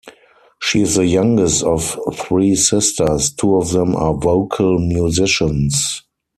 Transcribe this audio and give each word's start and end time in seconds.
She 0.59 0.81
is 0.81 0.95
the 0.95 1.05
youngest 1.05 1.61
of 1.63 1.95
three 2.15 2.55
sisters, 2.55 3.31
two 3.31 3.55
of 3.57 3.69
them 3.69 3.95
are 3.95 4.15
vocal 4.15 4.79
musicians. 4.79 6.01